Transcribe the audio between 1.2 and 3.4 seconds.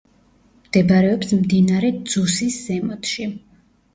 მდინარე ძუსის ზემოთში.